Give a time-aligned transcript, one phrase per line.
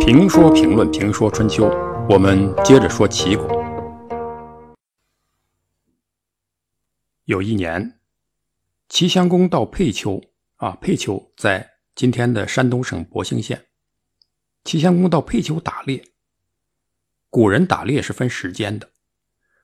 [0.00, 1.68] 评说评论评说春秋，
[2.08, 3.46] 我们接着说齐国。
[7.24, 8.00] 有一年，
[8.88, 10.22] 齐襄公到沛丘
[10.56, 13.66] 啊，沛丘在今天的山东省博兴县。
[14.64, 16.02] 齐襄公到沛丘打猎。
[17.30, 18.90] 古人打猎是分时间的，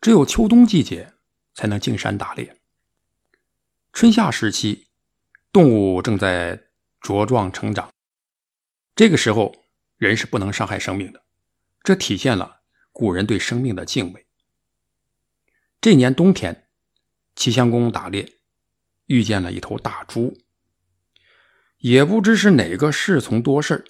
[0.00, 1.14] 只有秋冬季节
[1.54, 2.60] 才能进山打猎。
[3.92, 4.87] 春夏时期，
[5.52, 6.68] 动物正在
[7.00, 7.90] 茁壮成长，
[8.94, 9.54] 这个时候
[9.96, 11.24] 人是不能伤害生命的，
[11.82, 12.60] 这体现了
[12.92, 14.26] 古人对生命的敬畏。
[15.80, 16.68] 这年冬天，
[17.34, 18.30] 齐襄公打猎，
[19.06, 20.36] 遇见了一头大猪，
[21.78, 23.84] 也不知是哪个侍从多事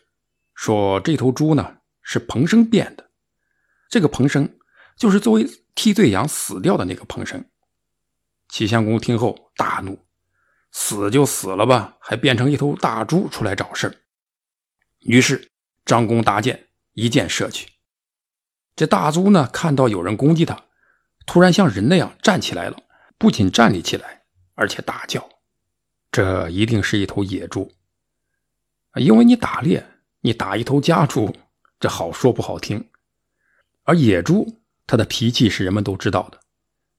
[0.55, 3.11] 说这头猪呢是彭生变的。
[3.89, 4.59] 这个彭生
[4.97, 7.45] 就是作为替罪羊死掉的那个彭生。
[8.49, 10.07] 齐襄公听后大怒，
[10.71, 13.95] 死就死了吧，还变成一头大猪出来找事儿。
[15.01, 15.51] 于是
[15.85, 17.69] 张弓搭箭，一箭射去。
[18.77, 20.65] 这大猪呢，看到有人攻击他，
[21.27, 22.77] 突然像人那样站起来了，
[23.19, 24.23] 不仅站立起来，
[24.55, 25.29] 而且大叫。
[26.11, 27.73] 这一定是一头野猪，
[28.95, 29.87] 因为你打猎，
[30.21, 31.35] 你打一头家猪，
[31.81, 32.89] 这好说不好听。
[33.85, 36.41] 而野猪，它的脾气是人们都知道的。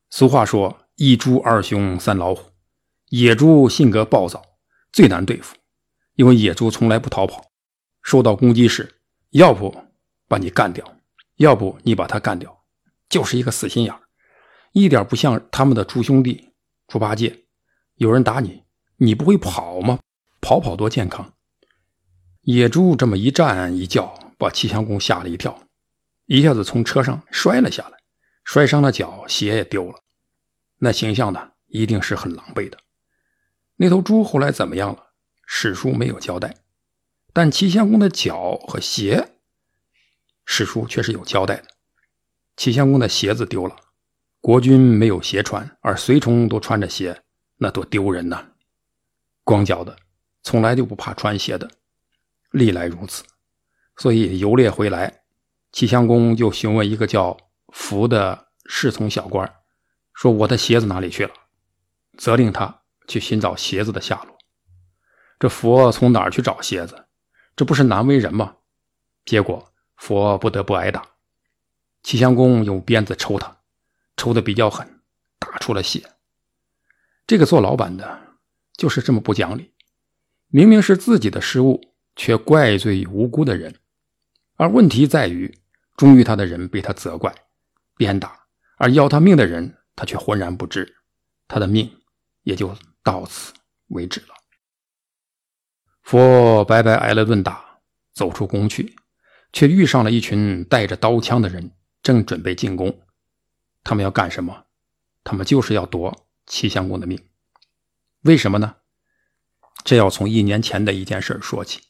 [0.10, 2.52] 俗话说“一猪二熊三老虎”，
[3.10, 4.44] 野猪性格暴躁，
[4.92, 5.56] 最难对付，
[6.16, 7.52] 因为野猪从来不逃跑。
[8.02, 9.76] 受到攻击时，要不
[10.28, 10.98] 把你干掉，
[11.36, 12.64] 要不你把它干掉，
[13.10, 13.94] 就是一个死心眼
[14.72, 16.54] 一点不像他们的猪兄弟
[16.88, 17.46] 猪八戒。
[17.96, 18.64] 有人打你，
[18.98, 20.00] 你不会跑吗？
[20.40, 21.34] 跑跑多健康。
[22.42, 25.64] 野猪这么一站一叫，把齐襄公吓了一跳。
[26.28, 27.98] 一下子从车上摔了下来，
[28.44, 30.00] 摔伤了脚，鞋也丢了。
[30.78, 32.78] 那形象呢，一定是很狼狈的。
[33.82, 35.12] 那头猪后来怎么样了？
[35.46, 36.58] 史书没有交代，
[37.32, 39.30] 但齐襄公的脚和鞋，
[40.46, 41.64] 史书却是有交代的。
[42.58, 43.78] 齐襄公的鞋子丢了，
[44.42, 47.24] 国君没有鞋穿，而随从都穿着鞋，
[47.60, 48.50] 那多丢人呐！
[49.46, 49.96] 光脚的，
[50.44, 51.72] 从来就不怕穿鞋的，
[52.52, 53.24] 历来如此。
[53.96, 55.22] 所以游猎回来。
[55.72, 57.38] 齐襄公就询问一个叫
[57.72, 59.56] 福的侍从小官，
[60.14, 61.32] 说：“我的鞋子哪里去了？”
[62.18, 62.79] 责令他
[63.10, 64.38] 去寻找鞋子的下落。
[65.38, 67.08] 这佛从哪儿去找鞋子？
[67.56, 68.56] 这不是难为人吗？
[69.26, 71.06] 结果佛不得不挨打。
[72.04, 73.58] 齐襄公用鞭子抽他，
[74.16, 75.02] 抽的比较狠，
[75.38, 76.10] 打出了血。
[77.28, 78.38] 这个做老板的，
[78.78, 79.74] 就是这么不讲理，
[80.48, 81.82] 明明是自己的失误，
[82.16, 83.76] 却怪罪无辜的人。
[84.56, 85.60] 而问题在于，
[85.98, 87.34] 忠于他的人被他责怪、
[87.98, 88.46] 鞭打，
[88.78, 90.98] 而要他命的人，他却浑然不知，
[91.48, 92.00] 他的命
[92.44, 92.74] 也就
[93.10, 93.52] 到此
[93.88, 94.36] 为止了。
[96.04, 97.80] 佛白白挨了顿打，
[98.14, 98.96] 走出宫去，
[99.52, 101.72] 却遇上了一群带着刀枪的人，
[102.04, 103.02] 正准备进宫。
[103.84, 104.68] 他们要干什么？
[105.24, 107.20] 他们就是要夺齐襄公的命。
[108.22, 108.76] 为什么呢？
[109.84, 111.82] 这要从一年前的一件事说起。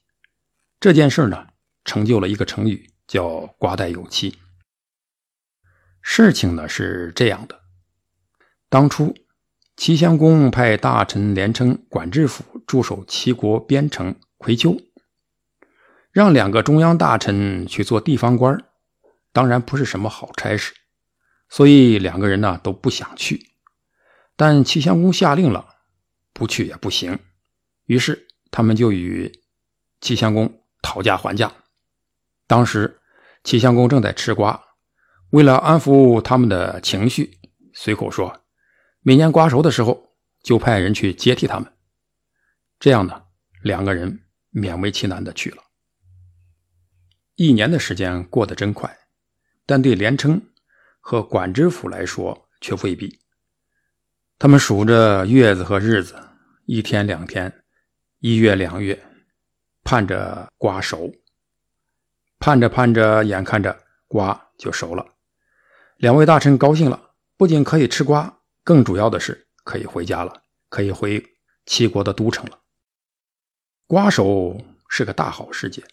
[0.79, 1.47] 这件事呢？
[1.83, 4.39] 成就了一个成语，叫“瓜带有期”。
[6.01, 7.59] 事情呢是这样的：
[8.69, 9.13] 当初
[9.79, 14.77] 齐襄公派大臣连称、管制府驻守齐国边城葵丘，
[16.11, 18.61] 让两个中央大臣去做地方官
[19.31, 20.73] 当然不是什么好差事，
[21.47, 23.53] 所以两个人呢都不想去。
[24.35, 25.65] 但齐襄公下令了，
[26.33, 27.17] 不去也不行，
[27.85, 29.31] 于是他们就与
[30.01, 31.53] 齐襄公讨价还价。
[32.47, 32.99] 当时，
[33.45, 34.61] 齐襄公正在吃瓜，
[35.29, 37.39] 为了安抚他们的情绪，
[37.73, 38.41] 随口说
[39.01, 41.71] ：“每年瓜熟的时候，就派人去接替他们。”
[42.79, 43.23] 这样呢，
[43.61, 44.21] 两个人
[44.53, 45.63] 勉为其难的去了。
[47.35, 48.97] 一年的时间过得真快，
[49.65, 50.41] 但对连称
[50.99, 53.19] 和管知府来说却未必。
[54.37, 56.15] 他们数着月子和日子，
[56.65, 57.63] 一天两天，
[58.19, 59.01] 一月两月，
[59.83, 61.13] 盼着瓜熟。
[62.39, 65.05] 盼着盼着，眼看着瓜就熟了，
[65.97, 68.38] 两位大臣高兴了，不仅可以吃瓜，
[68.69, 71.25] 更主要的是可以回家了，可以回
[71.65, 72.59] 齐国的都城了。
[73.87, 75.83] 瓜熟是个大好事件。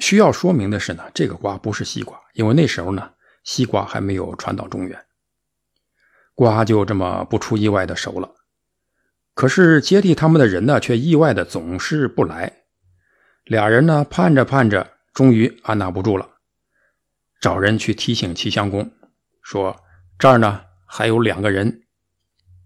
[0.00, 3.12] 需要说明的是呢，这个瓜不是西瓜，因为那时候呢，
[3.44, 5.06] 西瓜还没有传到中原。
[6.34, 8.34] 瓜就这么不出意外的熟了，
[9.32, 12.64] 可是接替他们的人呢，却意外的总是不来。
[13.44, 14.94] 俩人呢，盼着盼着。
[15.14, 16.28] 终于按捺不住了，
[17.40, 18.90] 找人去提醒齐襄公，
[19.42, 19.84] 说
[20.18, 21.82] ：“这儿呢还有两个人，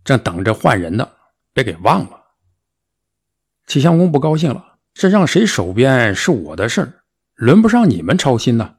[0.05, 1.11] 正等着换人呢，
[1.53, 2.19] 别给忘了。”
[3.67, 8.77] 齐襄公不高兴了，这让谁守边是我的事儿，轮不上你们操心呢。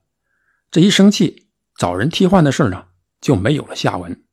[0.70, 2.88] 这一生气，找人替换的事呢
[3.20, 4.24] 就没有了下文。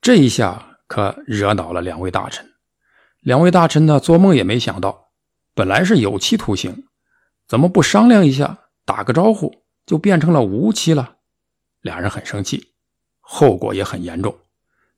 [0.00, 2.50] 这一下可惹恼了两位大臣。
[3.20, 5.10] 两位大臣呢，做梦也没想到，
[5.54, 6.86] 本来是有期徒刑，
[7.46, 11.16] 怎么不商量一下，打个招呼就变成了无期了？
[11.82, 12.72] 俩人很生气，
[13.32, 14.36] 后果也很严重。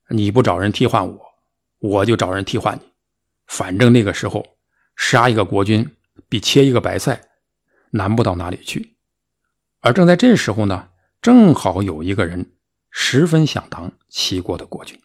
[0.08, 1.20] 你不找人替换我，
[1.80, 2.80] 我就找人替换你。
[3.46, 4.56] 反正那个时候，
[4.96, 5.86] 杀一个国君
[6.30, 7.20] 比切一个白菜
[7.90, 8.96] 难不到哪里去。
[9.80, 10.88] 而正在这时候呢，
[11.20, 12.52] 正好有一个人
[12.90, 14.98] 十分想当齐国的国君。